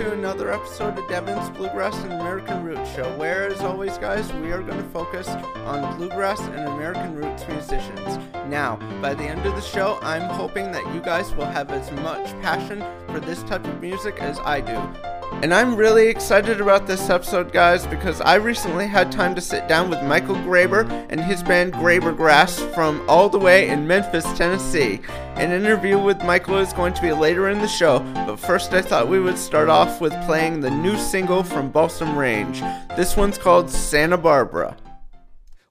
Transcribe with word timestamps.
to 0.00 0.12
another 0.14 0.50
episode 0.50 0.98
of 0.98 1.06
Devin's 1.08 1.50
Bluegrass 1.50 1.94
and 2.04 2.14
American 2.14 2.64
Roots 2.64 2.90
Show, 2.94 3.14
where, 3.18 3.48
as 3.48 3.60
always, 3.60 3.98
guys, 3.98 4.32
we 4.32 4.50
are 4.50 4.62
going 4.62 4.78
to 4.78 4.88
focus 4.88 5.28
on 5.28 5.98
bluegrass 5.98 6.40
and 6.40 6.68
American 6.68 7.16
roots 7.16 7.46
musicians. 7.46 8.18
Now, 8.48 8.76
by 9.02 9.12
the 9.12 9.24
end 9.24 9.44
of 9.44 9.54
the 9.54 9.60
show, 9.60 9.98
I'm 10.00 10.22
hoping 10.22 10.72
that 10.72 10.94
you 10.94 11.02
guys 11.02 11.34
will 11.34 11.44
have 11.44 11.70
as 11.70 11.92
much 11.92 12.28
passion 12.40 12.82
for 13.08 13.20
this 13.20 13.42
type 13.42 13.66
of 13.66 13.78
music 13.82 14.22
as 14.22 14.38
I 14.38 14.62
do. 14.62 15.19
And 15.42 15.54
I'm 15.54 15.74
really 15.74 16.08
excited 16.08 16.60
about 16.60 16.86
this 16.86 17.08
episode, 17.08 17.50
guys, 17.50 17.86
because 17.86 18.20
I 18.20 18.34
recently 18.34 18.86
had 18.86 19.10
time 19.10 19.34
to 19.34 19.40
sit 19.40 19.66
down 19.68 19.88
with 19.88 20.02
Michael 20.02 20.34
Graber 20.34 20.86
and 21.08 21.18
his 21.18 21.42
band 21.42 21.72
Graber 21.72 22.14
Grass 22.14 22.60
from 22.74 23.02
all 23.08 23.30
the 23.30 23.38
way 23.38 23.68
in 23.70 23.86
Memphis, 23.86 24.24
Tennessee. 24.36 25.00
An 25.36 25.50
interview 25.50 25.98
with 25.98 26.22
Michael 26.24 26.58
is 26.58 26.74
going 26.74 26.92
to 26.92 27.00
be 27.00 27.12
later 27.12 27.48
in 27.48 27.58
the 27.58 27.68
show, 27.68 28.00
but 28.26 28.36
first 28.36 28.74
I 28.74 28.82
thought 28.82 29.08
we 29.08 29.18
would 29.18 29.38
start 29.38 29.70
off 29.70 30.00
with 30.00 30.12
playing 30.26 30.60
the 30.60 30.70
new 30.70 30.98
single 30.98 31.42
from 31.42 31.70
Balsam 31.70 32.18
Range. 32.18 32.60
This 32.94 33.16
one's 33.16 33.38
called 33.38 33.70
Santa 33.70 34.18
Barbara. 34.18 34.76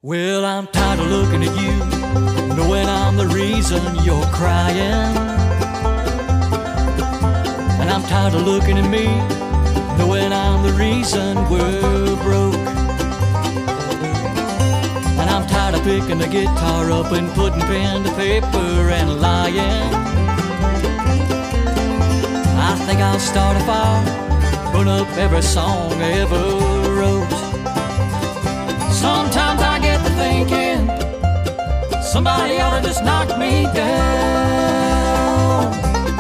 Well, 0.02 0.46
I'm 0.46 0.66
tired 0.68 1.00
of 1.00 1.08
looking 1.08 1.44
at 1.44 1.56
you, 1.62 2.56
knowing 2.56 2.88
I'm 2.88 3.18
the 3.18 3.28
reason 3.28 3.84
you're 4.04 4.26
crying. 4.28 5.18
And 7.80 7.90
I'm 7.90 8.04
tired 8.04 8.34
of 8.34 8.48
looking 8.48 8.78
at 8.78 8.90
me, 8.90 9.06
knowing 10.00 10.32
I'm 10.32 10.64
the 10.64 10.72
reason 10.74 11.36
we're 11.50 12.16
broke. 12.24 12.56
And 15.20 15.28
I'm 15.30 15.46
tired 15.48 15.76
of 15.76 15.84
picking 15.84 16.20
the 16.20 16.28
guitar 16.28 16.90
up 16.92 17.12
and 17.12 17.30
putting 17.34 17.60
pen 17.62 18.04
to 18.06 18.12
paper 18.16 18.72
and 18.98 19.20
lying. 19.20 19.94
I 22.70 22.72
think 22.86 23.00
I'll 23.02 23.20
start 23.20 23.58
a 23.58 23.64
fire, 23.70 24.06
burn 24.72 24.88
up 24.88 25.10
every 25.18 25.42
song 25.42 25.92
I 26.08 26.12
ever 26.24 26.44
wrote. 26.98 27.30
Sometimes 29.06 29.62
I 29.74 29.80
get 29.88 30.00
to 30.06 30.12
thinking 30.24 30.82
somebody 32.02 32.62
ought 32.62 32.80
to 32.80 32.88
just 32.88 33.04
knock 33.04 33.38
me 33.38 33.68
down. 33.74 34.00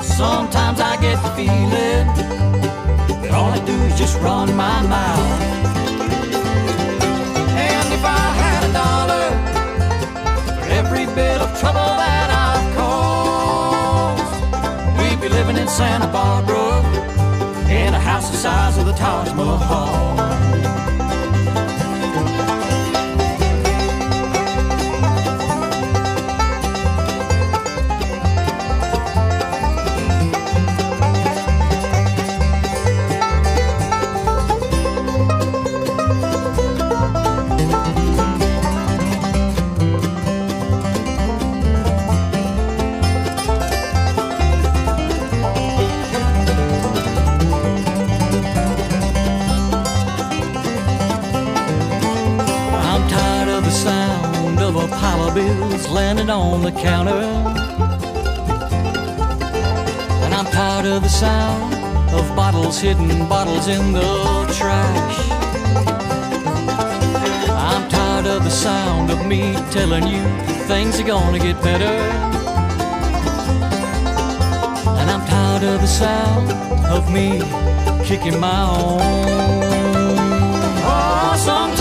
Sometimes 0.03 0.79
I 0.81 0.97
get 1.05 1.17
the 1.23 1.29
feeling 1.39 2.29
that 3.29 3.37
all 3.37 3.51
I 3.51 3.63
do 3.63 3.73
is 3.83 3.97
just 3.97 4.17
run 4.19 4.47
my 4.55 4.81
mouth. 4.81 5.41
And 7.69 7.93
if 7.93 8.03
I 8.03 8.25
had 8.41 8.61
a 8.69 8.73
dollar 8.73 9.27
for 10.55 10.65
every 10.71 11.05
bit 11.13 11.39
of 11.39 11.49
trouble 11.59 11.91
that 12.03 12.29
I've 12.47 12.75
caused, 12.75 14.41
we'd 14.97 15.21
be 15.21 15.29
living 15.29 15.57
in 15.57 15.67
Santa 15.67 16.07
Barbara 16.07 16.81
in 17.69 17.93
a 17.93 17.99
house 17.99 18.31
the 18.31 18.37
size 18.37 18.77
of 18.77 18.85
the 18.85 18.93
Taj 18.93 19.31
Mahal. 19.33 20.28
Of 55.29 55.35
bills 55.35 55.87
landing 55.89 56.29
on 56.29 56.61
the 56.61 56.71
counter. 56.71 57.21
And 60.23 60.33
I'm 60.33 60.45
tired 60.45 60.85
of 60.85 61.01
the 61.03 61.09
sound 61.09 61.73
of 62.13 62.35
bottles 62.35 62.79
hitting 62.79 63.27
bottles 63.27 63.67
in 63.67 63.93
the 63.93 64.11
trash. 64.57 65.17
I'm 67.49 67.89
tired 67.89 68.27
of 68.27 68.43
the 68.43 68.49
sound 68.49 69.11
of 69.11 69.25
me 69.25 69.53
telling 69.71 70.07
you 70.07 70.23
things 70.67 70.99
are 70.99 71.07
gonna 71.07 71.39
get 71.39 71.61
better. 71.61 71.95
And 74.99 75.09
I'm 75.13 75.25
tired 75.27 75.63
of 75.63 75.81
the 75.81 75.87
sound 75.87 76.51
of 76.97 77.11
me 77.11 77.41
kicking 78.05 78.39
my 78.39 78.61
own. 78.77 79.01
Oh, 80.91 81.33
sometimes 81.37 81.78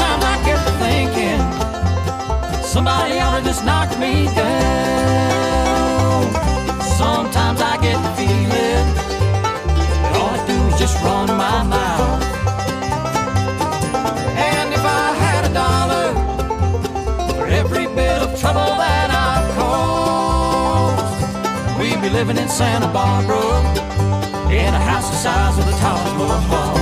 somebody 2.78 3.18
ought 3.18 3.38
to 3.40 3.44
just 3.44 3.64
knock 3.64 3.90
me 3.98 4.26
down. 4.36 6.22
Sometimes 7.02 7.60
I 7.60 7.76
get 7.82 7.98
the 8.06 8.12
feeling 8.20 8.86
that 10.02 10.12
all 10.14 10.30
I 10.38 10.40
do 10.46 10.56
is 10.68 10.78
just 10.78 10.96
run 11.02 11.26
my 11.26 11.58
mouth. 11.74 12.22
And 14.52 14.72
if 14.78 14.84
I 15.02 15.06
had 15.24 15.42
a 15.50 15.52
dollar 15.62 16.06
for 17.34 17.46
every 17.48 17.86
bit 17.98 18.18
of 18.22 18.38
trouble 18.38 18.70
that 18.84 19.08
I've 19.26 19.48
caused, 19.58 21.18
we'd 21.80 22.00
be 22.00 22.10
living 22.10 22.36
in 22.36 22.48
Santa 22.48 22.86
Barbara 22.92 23.58
in 24.52 24.72
a 24.72 24.82
house 24.90 25.10
the 25.10 25.16
size 25.16 25.58
of 25.58 25.66
the 25.66 25.76
Taj 25.82 26.12
Mahal. 26.16 26.77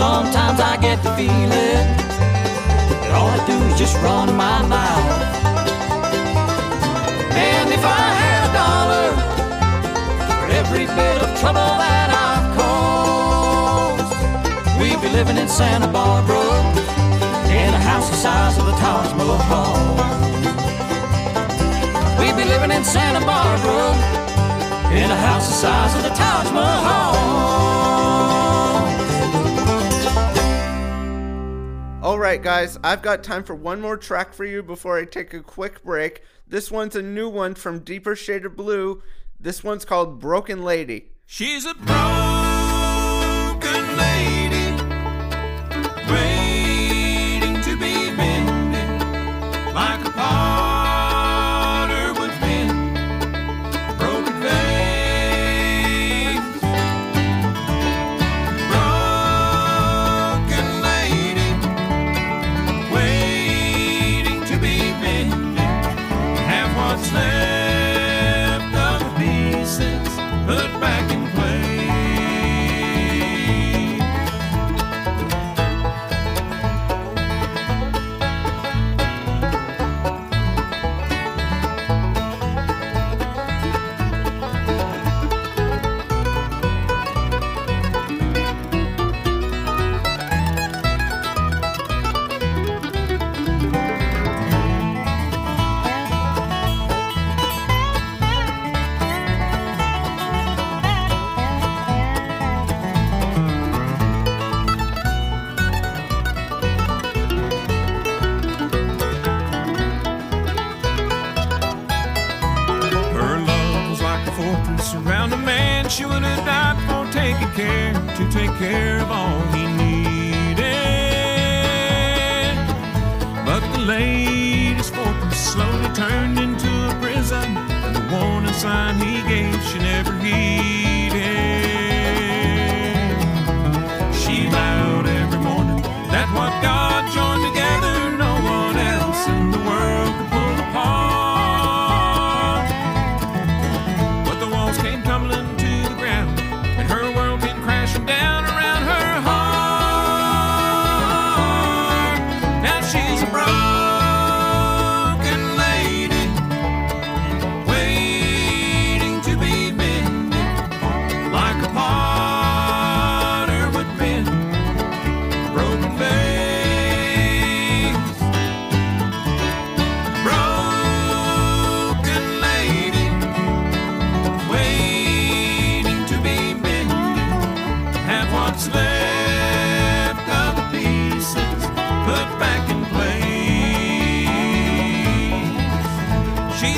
Sometimes 0.00 0.58
I 0.58 0.78
get 0.80 1.02
the 1.02 1.12
feeling 1.12 1.52
that 1.52 3.10
all 3.12 3.28
I 3.28 3.36
do 3.44 3.52
is 3.68 3.78
just 3.78 3.94
run 4.00 4.34
my 4.34 4.64
mouth. 4.64 5.12
And 7.36 7.68
if 7.68 7.84
I 7.84 8.06
had 8.24 8.48
a 8.48 8.52
dollar 8.56 9.08
for 10.24 10.46
every 10.56 10.86
bit 10.86 11.20
of 11.20 11.28
trouble 11.38 11.76
that 11.84 12.08
I've 12.16 12.48
caused, 12.56 14.16
we'd 14.80 15.02
be 15.04 15.12
living 15.12 15.36
in 15.36 15.48
Santa 15.48 15.88
Barbara 15.92 16.48
in 17.52 17.74
a 17.74 17.82
house 17.84 18.08
the 18.08 18.16
size 18.16 18.56
of 18.56 18.64
the 18.64 18.76
Taj 18.80 19.12
Mahal. 19.20 20.00
We'd 22.18 22.36
be 22.40 22.48
living 22.48 22.70
in 22.70 22.84
Santa 22.84 23.20
Barbara 23.20 23.92
in 24.96 25.10
a 25.10 25.20
house 25.28 25.46
the 25.46 25.52
size 25.52 25.94
of 25.94 26.02
the 26.04 26.14
Taj 26.16 26.50
Mahal. 26.52 27.49
Alright, 32.10 32.42
guys, 32.42 32.76
I've 32.82 33.02
got 33.02 33.22
time 33.22 33.44
for 33.44 33.54
one 33.54 33.80
more 33.80 33.96
track 33.96 34.34
for 34.34 34.44
you 34.44 34.64
before 34.64 34.98
I 34.98 35.04
take 35.04 35.32
a 35.32 35.44
quick 35.44 35.84
break. 35.84 36.24
This 36.44 36.68
one's 36.68 36.96
a 36.96 37.02
new 37.02 37.28
one 37.28 37.54
from 37.54 37.84
Deeper 37.84 38.16
Shade 38.16 38.44
of 38.44 38.56
Blue. 38.56 39.00
This 39.38 39.62
one's 39.62 39.84
called 39.84 40.18
Broken 40.18 40.64
Lady. 40.64 41.12
She's 41.24 41.64
a 41.64 41.72
broken 41.74 41.86
lady, 43.96 44.39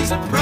She's 0.02 0.10
a 0.10 0.41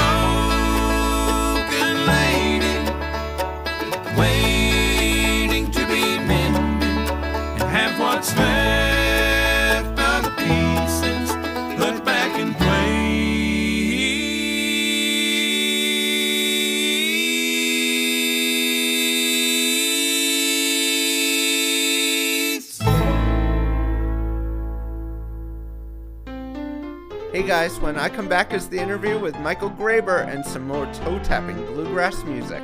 when 27.91 27.99
I 27.99 28.07
come 28.07 28.29
back 28.29 28.53
is 28.53 28.69
the 28.69 28.79
interview 28.79 29.19
with 29.19 29.37
Michael 29.39 29.69
Graber 29.69 30.25
and 30.25 30.45
some 30.45 30.65
more 30.65 30.85
toe 30.93 31.19
tapping 31.25 31.57
bluegrass 31.65 32.23
music. 32.23 32.63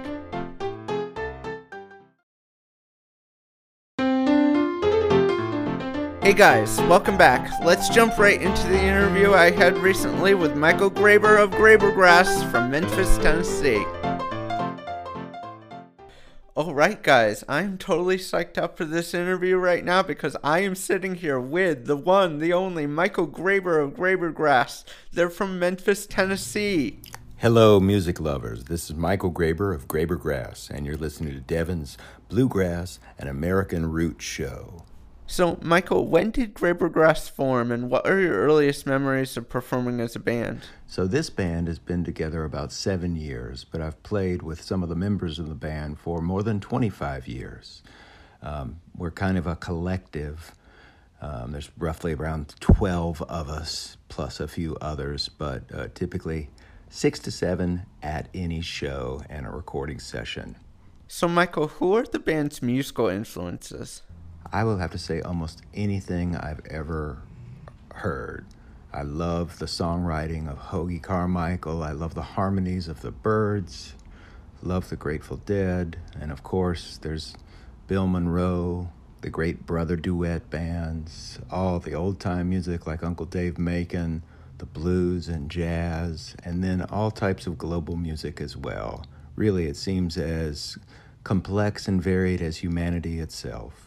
Hey 6.24 6.34
guys, 6.34 6.80
welcome 6.84 7.18
back. 7.18 7.52
Let's 7.62 7.90
jump 7.90 8.18
right 8.18 8.42
into 8.42 8.68
the 8.70 8.82
interview 8.82 9.34
I 9.34 9.52
had 9.52 9.78
recently 9.80 10.34
with 10.34 10.56
Michael 10.56 10.90
Graber 10.90 11.44
of 11.44 11.52
Graber 11.52 11.94
Grass 11.94 12.50
from 12.50 12.72
Memphis, 12.72 13.18
Tennessee. 13.18 13.84
Alright, 16.58 17.04
guys, 17.04 17.44
I'm 17.48 17.78
totally 17.78 18.18
psyched 18.18 18.58
up 18.58 18.78
for 18.78 18.86
this 18.86 19.14
interview 19.14 19.58
right 19.58 19.86
now 19.86 20.02
because 20.02 20.36
I 20.44 20.62
am 20.62 20.74
sitting 20.74 21.14
here 21.14 21.40
with 21.40 21.86
the 21.86 21.96
one, 21.96 22.40
the 22.40 22.52
only 22.52 22.88
Michael 22.88 23.28
Graber 23.28 23.80
of 23.84 23.94
Graber 23.94 24.34
Grass. 24.34 24.84
They're 25.14 25.30
from 25.30 25.60
Memphis, 25.60 26.08
Tennessee. 26.08 27.00
Hello, 27.36 27.80
music 27.80 28.20
lovers. 28.20 28.64
This 28.64 28.90
is 28.90 28.96
Michael 28.96 29.32
Graber 29.32 29.76
of 29.76 29.88
Graber 29.88 30.20
Grass, 30.20 30.72
and 30.74 30.84
you're 30.84 30.98
listening 30.98 31.36
to 31.36 31.42
Devon's 31.42 31.96
Bluegrass 32.28 33.00
and 33.20 33.30
American 33.30 33.92
Root 33.92 34.20
Show. 34.20 34.87
So, 35.30 35.60
Michael, 35.62 36.08
when 36.08 36.32
did 36.32 36.54
Graber 36.54 36.90
Grass 36.90 37.28
form 37.28 37.70
and 37.70 37.90
what 37.92 38.08
are 38.08 38.18
your 38.18 38.36
earliest 38.36 38.86
memories 38.86 39.36
of 39.36 39.50
performing 39.50 40.00
as 40.00 40.16
a 40.16 40.20
band? 40.20 40.62
So, 40.88 41.06
this 41.06 41.30
band 41.30 41.68
has 41.68 41.80
been 41.80 42.06
together 42.06 42.46
about 42.46 42.72
seven 42.72 43.18
years, 43.18 43.66
but 43.66 43.82
I've 43.82 44.02
played 44.04 44.42
with 44.42 44.62
some 44.62 44.84
of 44.84 44.90
the 44.90 44.96
members 44.96 45.38
of 45.38 45.50
the 45.50 45.54
band 45.54 46.00
for 46.00 46.22
more 46.22 46.44
than 46.44 46.62
25 46.62 47.28
years. 47.28 47.84
Um, 48.42 48.80
we're 48.96 49.12
kind 49.12 49.38
of 49.38 49.46
a 49.46 49.58
collective. 49.58 50.54
Um, 51.22 51.52
there's 51.52 51.72
roughly 51.78 52.14
around 52.14 52.56
12 52.62 53.22
of 53.24 53.50
us, 53.50 53.98
plus 54.08 54.40
a 54.40 54.48
few 54.48 54.78
others, 54.80 55.28
but 55.28 55.64
uh, 55.74 55.90
typically 55.94 56.50
six 56.90 57.20
to 57.20 57.32
seven 57.32 57.86
at 58.02 58.30
any 58.34 58.62
show 58.62 59.22
and 59.30 59.46
a 59.46 59.50
recording 59.50 60.00
session. 60.00 60.56
So, 61.10 61.28
Michael, 61.28 61.68
who 61.68 61.96
are 61.98 62.04
the 62.04 62.20
band's 62.20 62.62
musical 62.62 63.08
influences? 63.08 64.04
I 64.52 64.64
will 64.64 64.78
have 64.78 64.92
to 64.92 64.98
say 64.98 65.22
almost 65.22 65.62
anything 65.74 66.36
I've 66.36 66.66
ever 66.70 67.18
heard. 67.94 68.46
I 68.94 69.02
love 69.02 69.60
the 69.60 69.66
songwriting 69.66 70.50
of 70.50 70.58
Hoagy 70.58 71.02
Carmichael. 71.02 71.84
I 71.84 71.92
love 71.92 72.16
the 72.16 72.22
harmonies 72.22 72.88
of 72.88 73.02
the 73.02 73.12
Byrds. 73.12 73.94
Love 74.64 74.90
the 74.90 74.96
Grateful 74.96 75.38
Dead. 75.38 75.98
And 76.20 76.32
of 76.32 76.44
course, 76.44 76.98
there's 77.02 77.36
Bill 77.88 78.08
Monroe, 78.08 78.90
the 79.22 79.30
great 79.30 79.66
brother 79.66 79.98
duet 79.98 80.50
bands, 80.50 81.40
all 81.52 81.80
the 81.80 81.94
old 81.94 82.20
time 82.20 82.50
music 82.50 82.88
like 82.88 83.04
Uncle 83.04 83.26
Dave 83.26 83.58
Macon, 83.58 84.24
the 84.60 84.66
blues 84.66 85.28
and 85.28 85.52
jazz, 85.52 86.36
and 86.44 86.64
then 86.64 86.82
all 86.84 87.12
types 87.12 87.48
of 87.48 87.58
global 87.58 87.98
music 87.98 88.40
as 88.40 88.56
well. 88.56 89.06
Really, 89.36 89.66
it 89.66 89.76
seems 89.76 90.18
as 90.18 90.78
complex 91.24 91.88
and 91.88 92.02
varied 92.02 92.42
as 92.42 92.58
humanity 92.58 93.20
itself. 93.20 93.87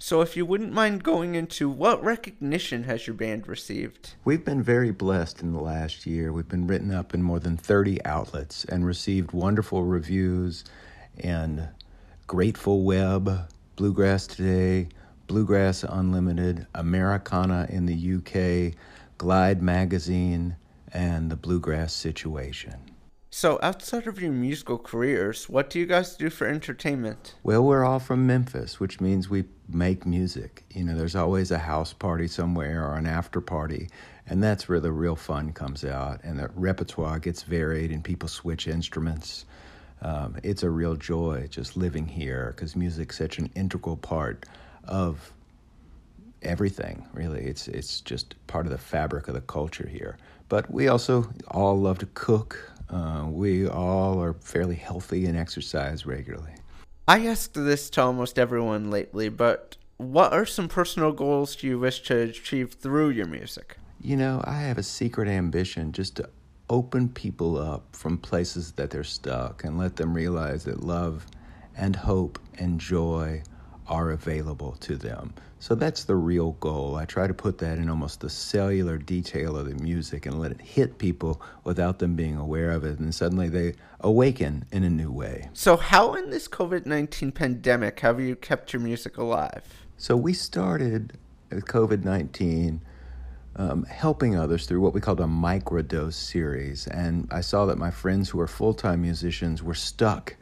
So, 0.00 0.20
if 0.20 0.36
you 0.36 0.46
wouldn't 0.46 0.72
mind 0.72 1.02
going 1.02 1.34
into 1.34 1.68
what 1.68 2.02
recognition 2.04 2.84
has 2.84 3.08
your 3.08 3.14
band 3.14 3.48
received? 3.48 4.14
We've 4.24 4.44
been 4.44 4.62
very 4.62 4.92
blessed 4.92 5.42
in 5.42 5.52
the 5.52 5.60
last 5.60 6.06
year. 6.06 6.32
We've 6.32 6.48
been 6.48 6.68
written 6.68 6.94
up 6.94 7.14
in 7.14 7.22
more 7.22 7.40
than 7.40 7.56
30 7.56 8.04
outlets 8.04 8.64
and 8.64 8.86
received 8.86 9.32
wonderful 9.32 9.82
reviews 9.82 10.64
in 11.16 11.68
Grateful 12.28 12.84
Web, 12.84 13.50
Bluegrass 13.74 14.28
Today, 14.28 14.88
Bluegrass 15.26 15.82
Unlimited, 15.82 16.68
Americana 16.76 17.66
in 17.68 17.86
the 17.86 18.14
UK, 18.14 18.78
Glide 19.18 19.60
Magazine, 19.62 20.54
and 20.92 21.28
the 21.28 21.36
Bluegrass 21.36 21.92
Situation. 21.92 22.76
So, 23.30 23.58
outside 23.62 24.06
of 24.06 24.22
your 24.22 24.32
musical 24.32 24.78
careers, 24.78 25.48
what 25.48 25.70
do 25.70 25.78
you 25.78 25.86
guys 25.86 26.16
do 26.16 26.30
for 26.30 26.46
entertainment? 26.46 27.34
Well, 27.42 27.64
we're 27.64 27.84
all 27.84 27.98
from 27.98 28.26
Memphis, 28.26 28.78
which 28.80 29.00
means 29.00 29.28
we 29.28 29.44
make 29.68 30.06
music. 30.06 30.64
You 30.70 30.84
know, 30.84 30.96
there's 30.96 31.16
always 31.16 31.50
a 31.50 31.58
house 31.58 31.92
party 31.92 32.26
somewhere 32.26 32.86
or 32.86 32.96
an 32.96 33.06
after 33.06 33.40
party, 33.40 33.88
and 34.26 34.42
that's 34.42 34.68
where 34.68 34.80
the 34.80 34.92
real 34.92 35.16
fun 35.16 35.52
comes 35.52 35.84
out. 35.84 36.20
And 36.22 36.38
the 36.38 36.50
repertoire 36.54 37.18
gets 37.18 37.42
varied, 37.42 37.90
and 37.90 38.02
people 38.02 38.28
switch 38.28 38.66
instruments. 38.66 39.44
Um, 40.00 40.36
it's 40.42 40.62
a 40.62 40.70
real 40.70 40.96
joy 40.96 41.48
just 41.50 41.76
living 41.76 42.06
here 42.06 42.52
because 42.54 42.76
music's 42.76 43.18
such 43.18 43.38
an 43.38 43.50
integral 43.54 43.96
part 43.96 44.46
of 44.84 45.32
everything. 46.42 47.04
Really, 47.12 47.44
it's 47.44 47.68
it's 47.68 48.00
just 48.00 48.34
part 48.46 48.66
of 48.66 48.72
the 48.72 48.78
fabric 48.78 49.28
of 49.28 49.34
the 49.34 49.40
culture 49.40 49.88
here. 49.88 50.16
But 50.48 50.70
we 50.70 50.88
also 50.88 51.28
all 51.48 51.78
love 51.78 51.98
to 51.98 52.06
cook. 52.14 52.72
Uh, 52.88 53.26
we 53.28 53.68
all 53.68 54.22
are 54.22 54.32
fairly 54.32 54.76
healthy 54.76 55.26
and 55.26 55.36
exercise 55.36 56.06
regularly. 56.06 56.52
I 57.08 57.24
asked 57.24 57.54
this 57.54 57.88
to 57.90 58.02
almost 58.02 58.38
everyone 58.38 58.90
lately, 58.90 59.30
but 59.30 59.78
what 59.96 60.30
are 60.34 60.44
some 60.44 60.68
personal 60.68 61.10
goals 61.10 61.56
do 61.56 61.66
you 61.66 61.78
wish 61.78 62.02
to 62.02 62.18
achieve 62.18 62.74
through 62.74 63.08
your 63.08 63.26
music? 63.26 63.78
You 63.98 64.18
know, 64.18 64.42
I 64.44 64.58
have 64.58 64.76
a 64.76 64.82
secret 64.82 65.26
ambition 65.26 65.92
just 65.92 66.16
to 66.16 66.28
open 66.68 67.08
people 67.08 67.56
up 67.56 67.96
from 67.96 68.18
places 68.18 68.72
that 68.72 68.90
they're 68.90 69.04
stuck 69.04 69.64
and 69.64 69.78
let 69.78 69.96
them 69.96 70.12
realize 70.12 70.64
that 70.64 70.84
love 70.84 71.24
and 71.74 71.96
hope 71.96 72.38
and 72.58 72.78
joy 72.78 73.42
are 73.88 74.10
available 74.10 74.72
to 74.80 74.96
them. 74.96 75.32
So 75.60 75.74
that's 75.74 76.04
the 76.04 76.14
real 76.14 76.52
goal. 76.52 76.96
I 76.96 77.04
try 77.04 77.26
to 77.26 77.34
put 77.34 77.58
that 77.58 77.78
in 77.78 77.88
almost 77.88 78.20
the 78.20 78.30
cellular 78.30 78.96
detail 78.96 79.56
of 79.56 79.66
the 79.66 79.82
music 79.82 80.26
and 80.26 80.38
let 80.38 80.52
it 80.52 80.60
hit 80.60 80.98
people 80.98 81.42
without 81.64 81.98
them 81.98 82.14
being 82.14 82.36
aware 82.36 82.70
of 82.70 82.84
it. 82.84 82.98
And 83.00 83.12
suddenly 83.12 83.48
they 83.48 83.74
awaken 84.00 84.66
in 84.70 84.84
a 84.84 84.90
new 84.90 85.10
way. 85.10 85.48
So, 85.54 85.76
how 85.76 86.14
in 86.14 86.30
this 86.30 86.46
COVID 86.46 86.86
19 86.86 87.32
pandemic 87.32 87.98
have 88.00 88.20
you 88.20 88.36
kept 88.36 88.72
your 88.72 88.80
music 88.80 89.18
alive? 89.18 89.64
So 89.96 90.16
we 90.16 90.32
started 90.32 91.14
with 91.50 91.64
COVID 91.64 92.04
19 92.04 92.80
um, 93.56 93.82
helping 93.84 94.36
others 94.36 94.66
through 94.66 94.80
what 94.80 94.94
we 94.94 95.00
called 95.00 95.20
a 95.20 95.24
microdose 95.24 96.14
series. 96.14 96.86
And 96.86 97.26
I 97.32 97.40
saw 97.40 97.66
that 97.66 97.78
my 97.78 97.90
friends 97.90 98.28
who 98.28 98.38
are 98.38 98.46
full 98.46 98.74
time 98.74 99.02
musicians 99.02 99.62
were 99.62 99.74
stuck 99.74 100.36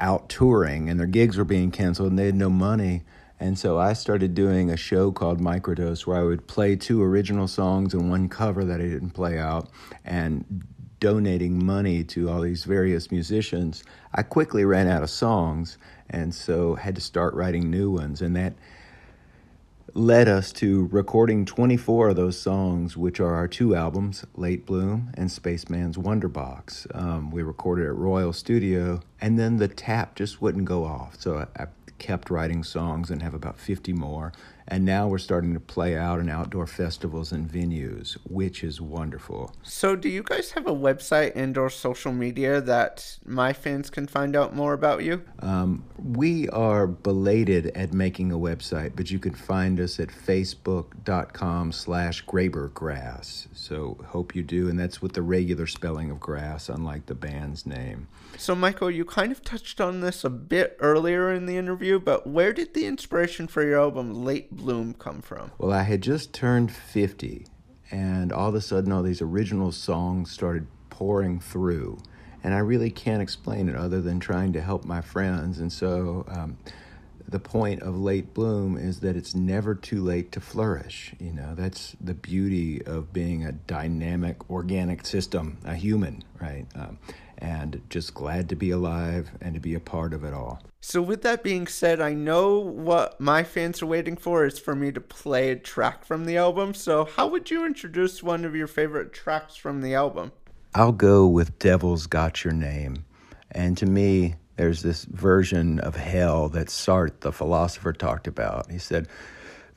out 0.00 0.28
touring 0.28 0.88
and 0.88 0.98
their 0.98 1.06
gigs 1.06 1.36
were 1.36 1.44
being 1.44 1.70
canceled 1.70 2.10
and 2.10 2.18
they 2.18 2.26
had 2.26 2.34
no 2.34 2.50
money. 2.50 3.02
And 3.40 3.58
so 3.58 3.78
I 3.78 3.92
started 3.92 4.34
doing 4.34 4.70
a 4.70 4.76
show 4.76 5.12
called 5.12 5.40
Microdose 5.40 6.06
where 6.06 6.18
I 6.18 6.24
would 6.24 6.46
play 6.46 6.76
two 6.76 7.02
original 7.02 7.48
songs 7.48 7.94
and 7.94 8.10
one 8.10 8.28
cover 8.28 8.64
that 8.64 8.80
I 8.80 8.84
didn't 8.84 9.10
play 9.10 9.38
out 9.38 9.68
and 10.04 10.64
donating 11.00 11.64
money 11.64 12.02
to 12.02 12.28
all 12.28 12.40
these 12.40 12.64
various 12.64 13.10
musicians. 13.10 13.84
I 14.14 14.22
quickly 14.22 14.64
ran 14.64 14.88
out 14.88 15.02
of 15.02 15.10
songs 15.10 15.78
and 16.10 16.34
so 16.34 16.74
had 16.74 16.94
to 16.96 17.00
start 17.00 17.34
writing 17.34 17.70
new 17.70 17.90
ones 17.90 18.22
and 18.22 18.34
that 18.34 18.54
led 19.94 20.28
us 20.28 20.52
to 20.52 20.86
recording 20.92 21.44
24 21.44 22.10
of 22.10 22.16
those 22.16 22.38
songs, 22.38 22.96
which 22.96 23.20
are 23.20 23.34
our 23.34 23.48
two 23.48 23.74
albums, 23.74 24.24
Late 24.36 24.66
Bloom 24.66 25.10
and 25.14 25.30
Spaceman's 25.30 25.96
Wonderbox. 25.96 26.94
Um, 26.94 27.30
we 27.30 27.42
recorded 27.42 27.86
at 27.86 27.94
Royal 27.94 28.32
Studio, 28.32 29.00
and 29.20 29.38
then 29.38 29.56
the 29.56 29.68
tap 29.68 30.14
just 30.14 30.42
wouldn't 30.42 30.64
go 30.64 30.84
off. 30.84 31.20
So 31.20 31.38
I, 31.38 31.62
I 31.62 31.66
kept 31.98 32.30
writing 32.30 32.62
songs 32.62 33.10
and 33.10 33.22
have 33.22 33.34
about 33.34 33.58
50 33.58 33.92
more. 33.92 34.32
And 34.70 34.84
now 34.84 35.08
we're 35.08 35.18
starting 35.18 35.54
to 35.54 35.60
play 35.60 35.96
out 35.96 36.20
in 36.20 36.28
outdoor 36.28 36.66
festivals 36.66 37.32
and 37.32 37.50
venues, 37.50 38.18
which 38.28 38.62
is 38.62 38.82
wonderful. 38.82 39.54
So, 39.62 39.96
do 39.96 40.10
you 40.10 40.22
guys 40.22 40.50
have 40.52 40.66
a 40.66 40.74
website 40.74 41.32
and 41.34 41.56
or 41.56 41.70
social 41.70 42.12
media 42.12 42.60
that 42.60 43.18
my 43.24 43.54
fans 43.54 43.88
can 43.88 44.06
find 44.06 44.36
out 44.36 44.54
more 44.54 44.74
about 44.74 45.04
you? 45.04 45.22
Um, 45.40 45.84
we 45.96 46.50
are 46.50 46.86
belated 46.86 47.68
at 47.68 47.94
making 47.94 48.30
a 48.30 48.36
website, 48.36 48.92
but 48.94 49.10
you 49.10 49.18
can 49.18 49.32
find 49.32 49.80
us 49.80 49.98
at 49.98 50.10
facebook.com 50.10 51.72
slash 51.72 52.26
grabergrass. 52.26 53.46
So, 53.54 53.96
hope 54.08 54.34
you 54.34 54.42
do. 54.42 54.68
And 54.68 54.78
that's 54.78 55.00
with 55.00 55.14
the 55.14 55.22
regular 55.22 55.66
spelling 55.66 56.10
of 56.10 56.20
grass, 56.20 56.68
unlike 56.68 57.06
the 57.06 57.14
band's 57.14 57.64
name. 57.64 58.08
So, 58.36 58.54
Michael, 58.54 58.90
you 58.90 59.06
kind 59.06 59.32
of 59.32 59.42
touched 59.42 59.80
on 59.80 60.00
this 60.00 60.24
a 60.24 60.30
bit 60.30 60.76
earlier 60.80 61.32
in 61.32 61.46
the 61.46 61.56
interview, 61.56 61.98
but 61.98 62.26
where 62.26 62.52
did 62.52 62.74
the 62.74 62.84
inspiration 62.84 63.48
for 63.48 63.62
your 63.64 63.80
album 63.80 64.12
Late 64.12 64.57
Bloom 64.58 64.94
come 64.94 65.22
from? 65.22 65.50
Well, 65.58 65.72
I 65.72 65.82
had 65.82 66.02
just 66.02 66.32
turned 66.32 66.70
50, 66.72 67.46
and 67.90 68.32
all 68.32 68.48
of 68.48 68.54
a 68.54 68.60
sudden, 68.60 68.92
all 68.92 69.02
these 69.02 69.22
original 69.22 69.72
songs 69.72 70.30
started 70.30 70.66
pouring 70.90 71.40
through. 71.40 71.98
And 72.44 72.54
I 72.54 72.58
really 72.58 72.90
can't 72.90 73.22
explain 73.22 73.68
it 73.68 73.76
other 73.76 74.00
than 74.00 74.20
trying 74.20 74.52
to 74.52 74.60
help 74.60 74.84
my 74.84 75.00
friends. 75.00 75.58
And 75.58 75.72
so, 75.72 76.24
um, 76.28 76.58
the 77.28 77.38
point 77.38 77.82
of 77.82 77.98
late 77.98 78.32
bloom 78.32 78.78
is 78.78 79.00
that 79.00 79.14
it's 79.14 79.34
never 79.34 79.74
too 79.74 80.02
late 80.02 80.32
to 80.32 80.40
flourish. 80.40 81.14
You 81.20 81.32
know, 81.32 81.54
that's 81.54 81.94
the 82.00 82.14
beauty 82.14 82.82
of 82.86 83.12
being 83.12 83.44
a 83.44 83.52
dynamic, 83.52 84.48
organic 84.50 85.04
system, 85.06 85.58
a 85.64 85.74
human, 85.74 86.24
right? 86.40 86.66
Um, 86.74 86.98
and 87.38 87.80
just 87.88 88.14
glad 88.14 88.48
to 88.48 88.56
be 88.56 88.70
alive 88.70 89.30
and 89.40 89.54
to 89.54 89.60
be 89.60 89.74
a 89.74 89.80
part 89.80 90.12
of 90.12 90.24
it 90.24 90.34
all. 90.34 90.60
So, 90.80 91.00
with 91.00 91.22
that 91.22 91.42
being 91.42 91.66
said, 91.66 92.00
I 92.00 92.14
know 92.14 92.58
what 92.58 93.20
my 93.20 93.42
fans 93.42 93.82
are 93.82 93.86
waiting 93.86 94.16
for 94.16 94.44
is 94.44 94.58
for 94.58 94.74
me 94.74 94.92
to 94.92 95.00
play 95.00 95.50
a 95.50 95.56
track 95.56 96.04
from 96.04 96.26
the 96.26 96.36
album. 96.36 96.74
So, 96.74 97.04
how 97.04 97.28
would 97.28 97.50
you 97.50 97.64
introduce 97.64 98.22
one 98.22 98.44
of 98.44 98.54
your 98.54 98.66
favorite 98.66 99.12
tracks 99.12 99.56
from 99.56 99.80
the 99.80 99.94
album? 99.94 100.32
I'll 100.74 100.92
go 100.92 101.26
with 101.26 101.58
Devil's 101.58 102.06
Got 102.06 102.44
Your 102.44 102.52
Name. 102.52 103.04
And 103.50 103.76
to 103.78 103.86
me, 103.86 104.34
there's 104.56 104.82
this 104.82 105.04
version 105.04 105.80
of 105.80 105.96
hell 105.96 106.48
that 106.50 106.66
Sartre, 106.68 107.18
the 107.20 107.32
philosopher, 107.32 107.92
talked 107.92 108.26
about. 108.26 108.70
He 108.70 108.78
said, 108.78 109.08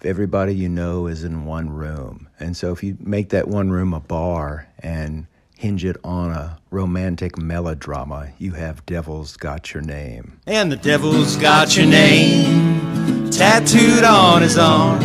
if 0.02 0.06
everybody 0.06 0.56
you 0.56 0.68
know 0.68 1.06
is 1.06 1.24
in 1.24 1.46
one 1.46 1.70
room. 1.70 2.28
And 2.40 2.58
so 2.58 2.72
if 2.72 2.84
you 2.84 2.98
make 3.00 3.30
that 3.30 3.48
one 3.48 3.70
room 3.70 3.94
a 3.94 4.00
bar 4.00 4.68
and 4.80 5.28
hinge 5.62 5.86
it 5.86 5.96
on 6.04 6.32
a 6.32 6.58
romantic 6.72 7.38
melodrama, 7.38 8.32
you 8.40 8.54
have 8.54 8.84
Devil's 8.88 9.38
Got 9.38 9.76
Your 9.76 9.84
Name. 9.84 10.40
And 10.48 10.72
the 10.72 10.76
devil's 10.76 11.36
got 11.36 11.78
your 11.78 11.86
name 11.86 13.30
tattooed 13.30 14.04
on 14.04 14.42
his 14.42 14.58
arm 14.58 15.00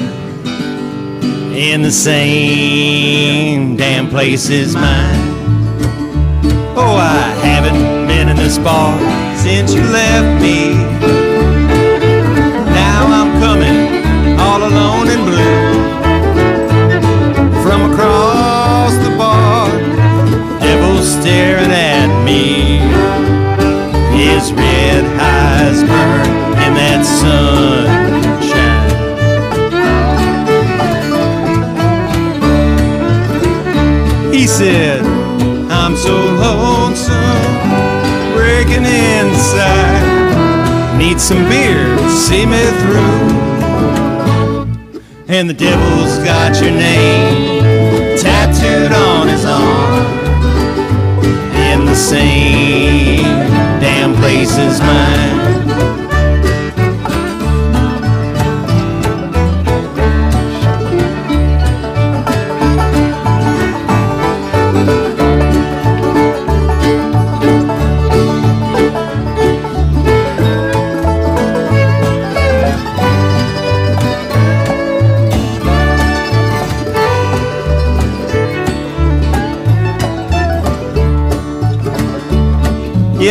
in 1.55 1.83
the 1.83 1.93
same 1.93 3.77
damn 3.77 4.09
place 4.09 4.49
as 4.49 4.75
mine. 4.75 5.21
Oh, 6.75 6.97
I 6.97 7.35
haven't 7.45 8.07
been 8.07 8.31
in 8.31 8.37
this 8.37 8.57
bar 8.57 8.99
since 9.37 9.75
you 9.75 9.83
left 9.83 10.41
me. 10.41 11.25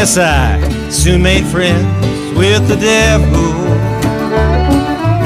Yes, 0.06 0.20
I 0.20 0.90
soon 0.92 1.24
made 1.24 1.44
friends 1.46 1.84
with 2.38 2.68
the 2.68 2.76
devil. 2.76 3.54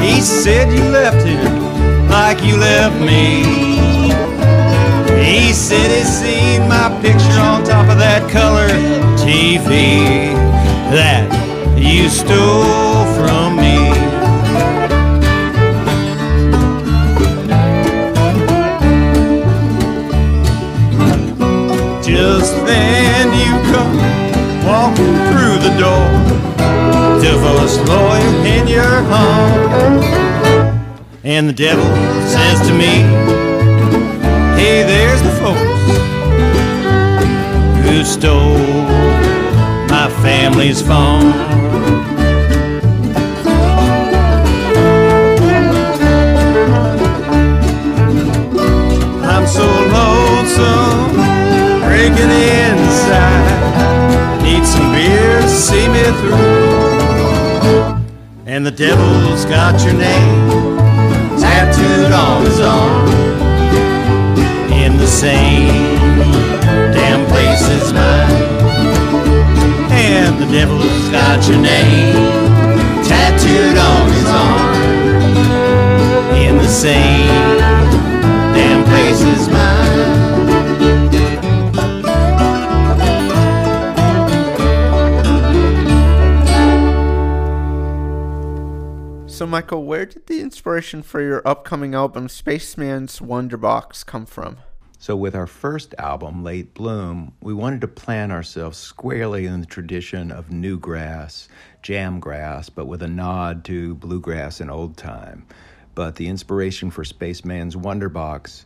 He 0.01 0.21
said 0.21 0.71
you 0.71 0.81
left 0.89 1.21
him 1.27 2.07
like 2.07 2.41
you 2.45 2.55
left 2.55 2.95
me. 3.01 3.43
He 5.21 5.51
said 5.51 5.91
he 5.91 6.03
seen 6.05 6.69
my 6.69 6.98
picture 7.01 7.41
on 7.41 7.65
top 7.65 7.89
of 7.89 7.98
that 7.98 8.31
color 8.31 8.69
TV 9.17 10.31
that 10.95 11.27
you 11.77 12.07
stole 12.07 12.88
devil 31.60 31.84
says 32.25 32.66
to 32.66 32.74
me, 32.74 33.04
Hey, 34.56 34.84
there's 34.88 35.22
the 35.22 35.32
folks 35.42 35.60
who 37.84 38.06
stole 38.06 38.58
my 39.89 40.10
family's 40.22 40.82
phone. 40.82 41.34
I'm 49.22 49.46
so 49.46 49.68
lonesome, 49.98 51.12
breaking 51.84 52.32
inside. 52.56 53.51
Need 54.44 54.66
some 54.66 54.94
beer 54.94 55.42
to 55.42 55.50
see 55.50 55.89
me 55.89 56.04
through. 56.22 56.39
And 58.46 58.66
the 58.66 58.72
devil's 58.72 59.44
got 59.44 59.84
your 59.84 59.96
name 59.96 60.38
inspiration 90.60 91.01
for 91.01 91.22
your 91.22 91.42
upcoming 91.48 91.96
album, 91.96 92.28
Spaceman's 92.28 93.22
Wonderbox, 93.22 94.06
come 94.06 94.25
from? 94.25 94.58
So, 94.98 95.16
with 95.16 95.34
our 95.34 95.48
first 95.48 95.96
album, 95.98 96.44
Late 96.44 96.74
Bloom, 96.74 97.32
we 97.42 97.54
wanted 97.54 97.80
to 97.80 97.88
plant 97.88 98.34
ourselves 98.34 98.78
squarely 98.78 99.46
in 99.46 99.62
the 99.62 99.66
tradition 99.66 100.34
of 100.34 100.50
newgrass, 100.50 101.48
jamgrass, 101.82 102.70
but 102.75 102.88
with 102.88 103.01
a 103.01 103.08
nod 103.08 103.63
to 103.66 103.96
bluegrass 103.96 104.60
and 104.60 104.70
old 104.70 104.98
time. 104.98 105.46
But 105.96 106.18
the 106.18 106.28
inspiration 106.28 106.92
for 106.92 107.06
Spaceman's 107.06 107.78
Wonderbox 107.78 108.66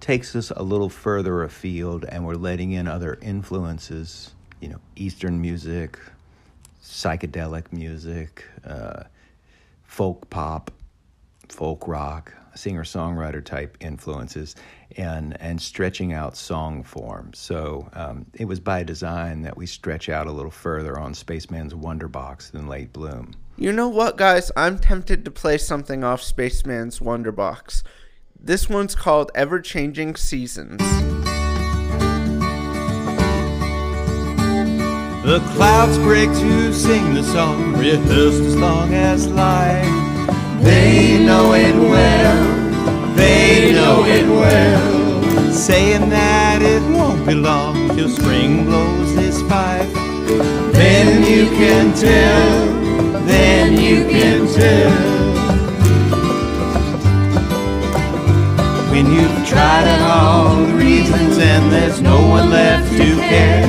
takes 0.00 0.36
us 0.36 0.50
a 0.50 0.62
little 0.62 0.90
further 0.90 1.44
afield, 1.44 2.04
and 2.04 2.26
we're 2.26 2.34
letting 2.34 2.72
in 2.72 2.86
other 2.86 3.18
influences, 3.22 4.32
you 4.60 4.68
know, 4.68 4.80
Eastern 4.96 5.40
music, 5.40 5.98
psychedelic 6.84 7.72
music, 7.72 8.44
uh, 8.66 9.04
folk 9.86 10.28
pop, 10.28 10.70
folk 11.52 11.86
rock, 11.86 12.32
singer 12.54 12.84
songwriter 12.84 13.44
type 13.44 13.76
influences 13.80 14.54
and 14.96 15.40
and 15.40 15.60
stretching 15.60 16.12
out 16.12 16.36
song 16.36 16.82
form. 16.82 17.32
So 17.34 17.88
um, 17.94 18.26
it 18.34 18.46
was 18.46 18.60
by 18.60 18.82
design 18.82 19.42
that 19.42 19.56
we 19.56 19.66
stretch 19.66 20.08
out 20.08 20.26
a 20.26 20.32
little 20.32 20.50
further 20.50 20.98
on 20.98 21.14
Spaceman's 21.14 21.74
Wonderbox 21.74 22.50
than 22.50 22.68
Late 22.68 22.92
Bloom. 22.92 23.34
You 23.56 23.72
know 23.72 23.88
what, 23.88 24.16
guys? 24.16 24.50
I'm 24.56 24.78
tempted 24.78 25.24
to 25.24 25.30
play 25.30 25.58
something 25.58 26.02
off 26.04 26.22
Spaceman's 26.22 26.98
Wonderbox. 26.98 27.82
This 28.38 28.68
one's 28.68 28.94
called 28.94 29.30
Ever 29.34 29.60
Changing 29.60 30.16
Seasons. 30.16 30.80
The 35.22 35.38
clouds 35.54 35.98
break 35.98 36.28
to 36.30 36.72
sing 36.72 37.14
the 37.14 37.22
song, 37.22 37.74
rehearsed 37.74 38.40
as 38.40 38.56
long 38.56 38.92
as 38.92 39.28
life. 39.28 40.01
They 40.62 41.18
know 41.24 41.54
it 41.54 41.74
well, 41.74 43.14
they 43.16 43.72
know 43.72 44.04
it 44.04 44.26
well. 44.28 45.52
Saying 45.52 46.08
that 46.10 46.62
it 46.62 46.82
won't 46.96 47.26
be 47.26 47.34
long 47.34 47.88
till 47.96 48.08
spring 48.08 48.64
blows 48.66 49.10
his 49.16 49.42
fife. 49.42 49.92
Then 50.72 51.24
you 51.24 51.46
can 51.50 51.92
tell, 51.94 52.66
then 53.26 53.72
you 53.72 54.04
can 54.08 54.46
tell. 54.46 55.22
When 58.92 59.06
you've 59.06 59.48
tried 59.48 59.88
out 59.88 60.02
all 60.02 60.56
the 60.64 60.74
reasons 60.74 61.38
and 61.38 61.72
there's 61.72 62.00
no 62.00 62.20
one 62.28 62.50
left 62.50 62.88
to 62.92 63.16
care. 63.16 63.66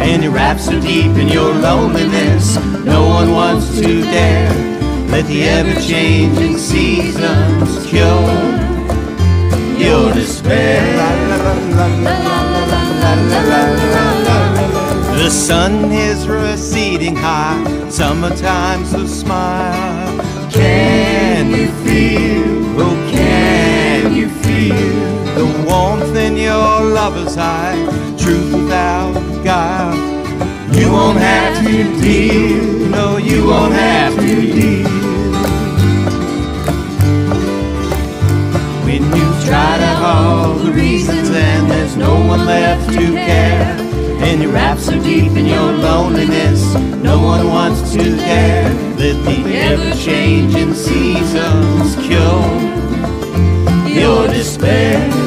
And 0.00 0.22
you're 0.22 0.32
wrapped 0.32 0.62
so 0.62 0.80
deep 0.80 1.12
in 1.18 1.28
your 1.28 1.52
loneliness, 1.52 2.56
no 2.86 3.06
one 3.06 3.30
wants 3.32 3.78
to 3.80 4.00
dare. 4.00 4.69
Let 5.10 5.26
the 5.26 5.42
ever-changing 5.42 6.56
seasons 6.56 7.86
cure 7.86 8.70
your 9.76 10.14
despair. 10.14 10.80
The 15.16 15.30
sun 15.30 15.90
is 15.90 16.28
receding 16.28 17.16
high, 17.16 17.88
summertime's 17.88 18.92
a 18.94 19.08
smile. 19.08 20.50
Can 20.50 21.50
you 21.50 21.68
feel, 21.84 22.80
oh 22.80 23.10
can 23.10 24.14
you 24.14 24.28
feel 24.28 24.76
the 25.34 25.66
warmth 25.66 26.14
in 26.14 26.36
your 26.36 26.82
lover's 26.82 27.36
eye, 27.36 27.76
truth 28.16 28.52
without 28.54 29.14
guile? 29.42 29.98
You 30.72 30.92
won't 30.92 31.18
have 31.18 31.66
to 31.66 32.00
deal, 32.00 32.88
no 32.90 33.16
you 33.16 33.44
won't 33.46 33.74
have 33.74 34.14
to 34.16 34.52
deal. 34.52 34.89
Tried 39.50 39.80
out 39.80 40.00
all 40.00 40.54
the 40.54 40.70
reasons 40.70 41.28
and 41.28 41.68
there's 41.68 41.96
no 41.96 42.14
one 42.24 42.46
left 42.46 42.88
to 42.92 43.04
care. 43.12 43.64
And 44.22 44.40
you're 44.40 44.52
wrapped 44.52 44.80
so 44.80 44.92
deep 45.02 45.32
in 45.32 45.44
your 45.44 45.72
loneliness, 45.72 46.62
no 47.02 47.20
one 47.20 47.48
wants 47.48 47.92
to 47.94 47.98
care. 47.98 48.72
Let 48.96 49.24
the 49.24 49.56
ever-changing 49.56 50.74
seasons 50.74 51.96
cure 52.06 52.46
your 53.88 54.28
despair. 54.28 55.19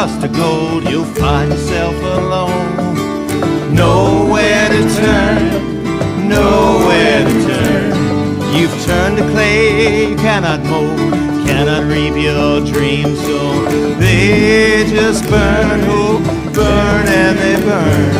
Rust 0.00 0.20
to 0.20 0.28
gold, 0.28 0.88
you'll 0.88 1.12
find 1.22 1.50
yourself 1.50 1.96
alone. 2.18 3.74
Nowhere 3.74 4.68
to 4.74 4.82
turn, 5.00 5.40
nowhere 6.28 7.20
to 7.28 7.34
turn. 7.48 7.90
You've 8.54 8.76
turned 8.86 9.16
to 9.18 9.24
clay, 9.32 10.10
you 10.10 10.16
cannot 10.16 10.60
mold, 10.70 11.00
cannot 11.48 11.82
reap 11.92 12.14
your 12.28 12.64
dreams. 12.72 13.18
So 13.26 13.38
they 14.02 14.84
just 14.88 15.28
burn, 15.28 15.80
oh, 15.96 16.18
burn 16.54 17.04
and 17.22 17.34
they 17.42 17.56
burn. 17.68 18.12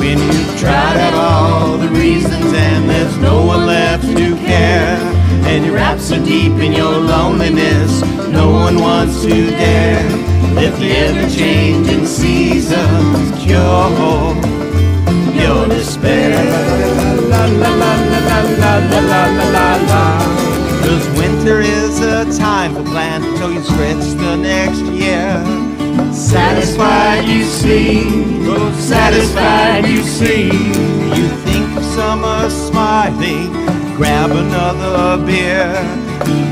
When 0.00 0.18
you've 0.18 0.58
tried 0.58 0.96
out 1.06 1.14
all 1.26 1.76
the 1.76 1.90
reasons 1.90 2.50
and 2.54 2.88
there's 2.88 3.18
no 3.18 3.44
one 3.44 3.66
left 3.66 4.04
to 4.16 4.28
care. 4.46 4.85
And 5.56 5.64
you're 5.64 5.74
wrapped 5.76 6.02
so 6.02 6.22
deep 6.22 6.52
in 6.60 6.74
your 6.74 6.98
loneliness, 6.98 8.02
no 8.28 8.50
one 8.50 8.78
wants 8.78 9.22
to 9.22 9.50
dare. 9.52 10.04
Let 10.52 10.78
the 10.78 10.90
ever-changing 10.92 12.04
seasons 12.04 13.42
cure 13.42 14.36
your 15.32 15.66
despair. 15.66 16.44
La 17.30 17.46
la 17.46 17.70
la 17.74 17.92
la 18.12 18.18
la 18.28 18.40
la 18.60 18.72
la 18.90 19.00
la 19.00 19.22
la 19.56 19.68
la. 19.90 20.04
Cause 20.84 21.08
winter 21.18 21.60
is 21.62 22.00
a 22.00 22.26
time 22.38 22.74
for 22.74 22.84
plan 22.84 23.22
till 23.38 23.50
you 23.50 23.62
stretch 23.62 24.04
the 24.20 24.36
next 24.36 24.82
year. 24.92 25.40
Satisfied 26.12 27.24
you 27.24 27.44
see, 27.44 28.04
oh 28.44 28.76
satisfied 28.78 29.86
you 29.86 30.02
see. 30.02 30.48
You 31.16 31.28
think 31.46 31.78
of 31.78 31.84
summer 31.96 32.50
smiling, 32.50 33.54
grab 33.96 34.30
another 34.30 35.24
beer. 35.24 35.72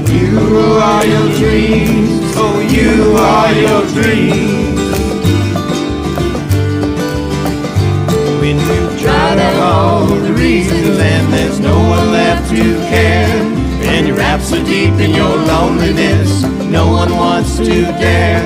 You 0.09 0.39
are 0.81 1.05
your 1.05 1.29
dreams, 1.37 2.33
oh 2.37 2.59
you 2.61 3.17
are 3.19 3.53
your 3.53 3.83
dreams. 3.93 4.81
When 8.41 8.57
you've 8.57 8.99
tried 8.99 9.39
out 9.39 9.57
all 9.61 10.07
the 10.07 10.33
reasons 10.33 10.99
and 10.99 11.33
there's 11.35 11.61
no 11.61 11.77
one 11.77 12.13
left 12.13 12.49
to 12.49 12.63
care. 12.89 13.29
And 13.93 14.07
you're 14.07 14.17
wrapped 14.17 14.45
so 14.45 14.65
deep 14.65 14.95
in 14.95 15.11
your 15.11 15.37
loneliness, 15.37 16.45
no 16.71 16.91
one 16.91 17.11
wants 17.11 17.59
to 17.59 17.83
dare. 18.01 18.41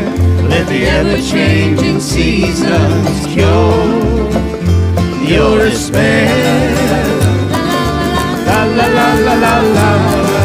Let 0.48 0.66
the 0.66 0.86
ever-changing 0.86 2.00
seasons 2.00 3.26
cure 3.28 4.18
your 5.24 5.58
despair. 5.58 6.67
La 9.28 9.34
la 9.34 9.60
la 9.60 9.94
la. 9.94 10.38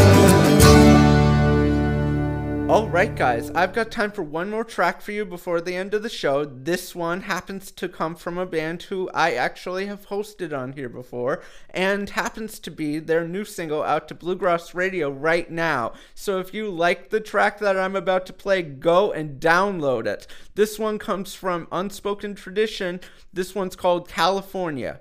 Alright, 2.69 3.15
guys, 3.15 3.49
I've 3.51 3.71
got 3.71 3.91
time 3.91 4.11
for 4.11 4.23
one 4.23 4.49
more 4.49 4.65
track 4.65 5.01
for 5.01 5.13
you 5.13 5.23
before 5.23 5.61
the 5.61 5.73
end 5.73 5.93
of 5.93 6.03
the 6.03 6.09
show. 6.09 6.43
This 6.43 6.93
one 6.93 7.21
happens 7.21 7.71
to 7.71 7.87
come 7.87 8.13
from 8.13 8.37
a 8.37 8.45
band 8.45 8.83
who 8.83 9.09
I 9.13 9.35
actually 9.35 9.85
have 9.85 10.09
hosted 10.09 10.57
on 10.57 10.73
here 10.73 10.89
before, 10.89 11.41
and 11.69 12.09
happens 12.09 12.59
to 12.59 12.69
be 12.71 12.99
their 12.99 13.25
new 13.25 13.45
single 13.45 13.83
out 13.83 14.09
to 14.09 14.15
Bluegrass 14.15 14.75
Radio 14.75 15.09
right 15.09 15.49
now. 15.49 15.93
So 16.13 16.39
if 16.39 16.53
you 16.53 16.69
like 16.69 17.09
the 17.09 17.21
track 17.21 17.59
that 17.59 17.79
I'm 17.79 17.95
about 17.95 18.25
to 18.25 18.33
play, 18.33 18.63
go 18.63 19.13
and 19.13 19.39
download 19.39 20.07
it. 20.07 20.27
This 20.55 20.77
one 20.77 20.99
comes 20.99 21.33
from 21.33 21.69
Unspoken 21.71 22.35
Tradition. 22.35 22.99
This 23.31 23.55
one's 23.55 23.77
called 23.77 24.09
California. 24.09 24.99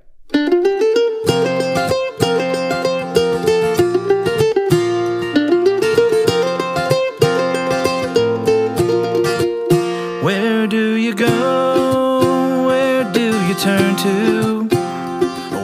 you 13.53 13.59
turn 13.59 13.97
to 13.97 14.69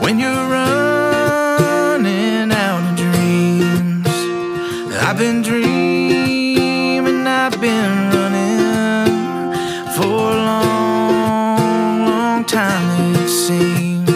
when 0.02 0.18
you're 0.18 0.48
running 0.58 2.50
out 2.52 2.82
of 2.90 2.96
dreams? 2.96 4.08
I've 5.06 5.16
been 5.16 5.40
dreaming, 5.42 7.26
I've 7.26 7.58
been 7.60 8.10
running 8.10 9.54
for 9.96 10.04
a 10.04 10.36
long, 10.50 12.04
long 12.04 12.44
time, 12.44 13.14
it 13.14 13.28
seems. 13.28 14.10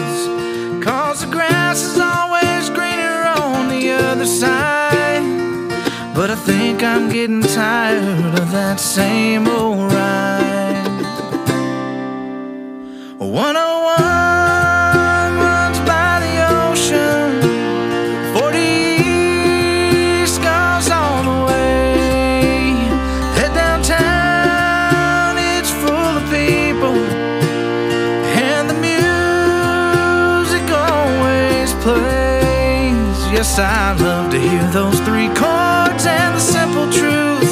Cause 0.83 1.21
the 1.21 1.31
grass 1.31 1.81
is 1.81 1.97
always 1.99 2.69
greener 2.69 3.23
on 3.41 3.69
the 3.69 3.91
other 3.91 4.27
side. 4.27 5.23
But 6.13 6.29
I 6.29 6.35
think 6.35 6.83
I'm 6.83 7.09
getting 7.09 7.41
tired 7.41 8.37
of 8.39 8.51
that 8.51 8.79
same 8.79 9.47
old. 9.47 9.72
Yes, 31.85 33.59
I 33.59 33.93
love 33.99 34.31
to 34.31 34.39
hear 34.39 34.63
those 34.71 34.97
three 35.01 35.27
chords 35.27 36.05
and 36.05 36.33
the 36.33 36.39
simple 36.39 36.89
truth. 36.89 37.51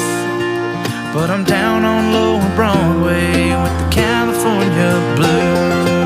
But 1.12 1.28
I'm 1.28 1.44
down 1.44 1.84
on 1.84 2.14
Lower 2.14 2.56
Broadway 2.56 3.54
with 3.54 3.78
the 3.78 3.88
California 3.90 5.16
blues. 5.16 6.01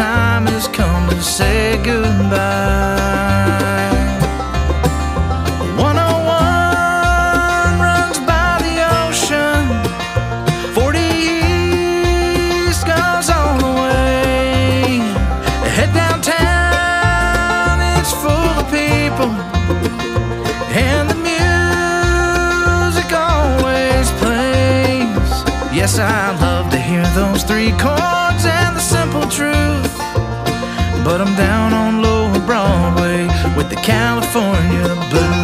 Time 0.00 0.46
has 0.46 0.66
come 0.68 1.10
to 1.10 1.22
say 1.22 1.76
goodbye. 1.84 2.30
101 5.76 7.80
runs 7.86 8.18
by 8.30 8.52
the 8.64 8.76
ocean. 9.04 9.60
40 10.72 11.04
east 11.44 12.82
goes 12.88 13.28
all 13.28 13.56
the 13.66 13.72
way. 13.82 15.04
Head 15.76 15.92
downtown, 15.92 17.76
it's 17.98 18.12
full 18.22 18.48
of 18.56 18.64
people. 18.72 19.30
And 20.88 21.04
the 21.12 21.18
music 21.30 23.10
always 23.12 24.06
plays. 24.22 25.30
Yes, 25.76 25.92
I 25.98 26.32
love 26.40 26.70
to 26.70 26.78
hear 26.78 27.04
those 27.20 27.42
three 27.44 27.72
chords 27.72 28.46
and 28.46 28.76
the 28.76 28.80
simple 28.96 29.26
truth. 29.28 29.89
But 31.04 31.20
I'm 31.20 31.34
down 31.36 31.72
on 31.72 32.02
Lower 32.02 32.46
Broadway 32.46 33.26
with 33.56 33.68
the 33.70 33.76
California 33.76 34.94
blues. 35.10 35.39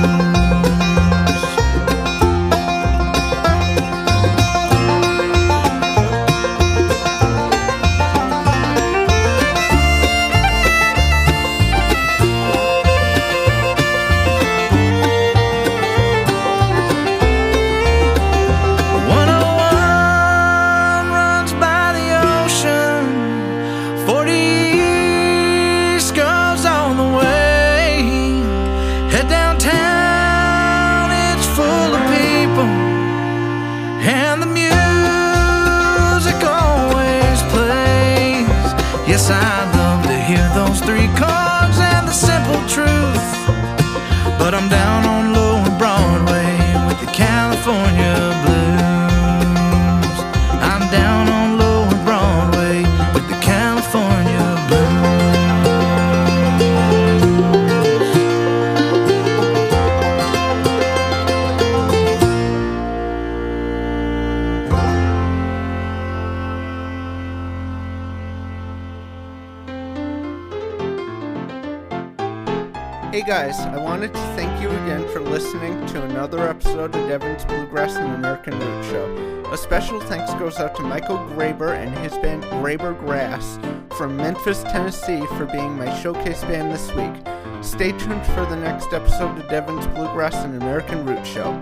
Guys, 73.27 73.59
I 73.59 73.79
wanted 73.79 74.15
to 74.15 74.21
thank 74.37 74.63
you 74.63 74.71
again 74.71 75.03
for 75.09 75.19
listening 75.19 75.85
to 75.87 76.03
another 76.05 76.49
episode 76.49 76.95
of 76.95 77.09
Devon's 77.09 77.45
Bluegrass 77.45 77.97
and 77.97 78.15
American 78.15 78.57
Root 78.57 78.85
Show. 78.85 79.51
A 79.53 79.59
special 79.59 80.01
thanks 80.01 80.33
goes 80.35 80.61
out 80.61 80.77
to 80.77 80.83
Michael 80.83 81.19
Graber 81.19 81.75
and 81.75 81.93
his 81.99 82.13
band 82.19 82.45
Graber 82.45 82.97
Grass 82.97 83.59
from 83.97 84.17
Memphis, 84.17 84.63
Tennessee 84.63 85.27
for 85.37 85.45
being 85.47 85.77
my 85.77 85.93
showcase 86.01 86.43
band 86.43 86.71
this 86.71 86.93
week. 86.93 87.65
Stay 87.65 87.91
tuned 87.99 88.25
for 88.27 88.47
the 88.47 88.57
next 88.57 88.93
episode 88.93 89.37
of 89.37 89.49
Devon's 89.49 89.89
Bluegrass 89.89 90.37
and 90.45 90.63
American 90.63 91.05
Root 91.05 91.27
Show. 91.27 91.53